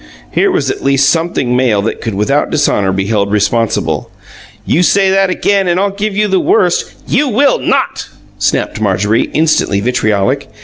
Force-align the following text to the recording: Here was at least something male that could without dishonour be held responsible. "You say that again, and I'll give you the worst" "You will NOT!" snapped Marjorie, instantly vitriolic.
Here 0.31 0.49
was 0.49 0.71
at 0.71 0.83
least 0.83 1.11
something 1.11 1.55
male 1.55 1.83
that 1.83 2.01
could 2.01 2.15
without 2.15 2.49
dishonour 2.49 2.91
be 2.91 3.05
held 3.05 3.31
responsible. 3.31 4.09
"You 4.65 4.81
say 4.81 5.11
that 5.11 5.29
again, 5.29 5.67
and 5.67 5.79
I'll 5.79 5.91
give 5.91 6.17
you 6.17 6.27
the 6.27 6.39
worst" 6.39 6.85
"You 7.15 7.27
will 7.29 7.59
NOT!" 7.59 8.07
snapped 8.39 8.81
Marjorie, 8.81 9.29
instantly 9.31 9.79
vitriolic. 9.79 10.49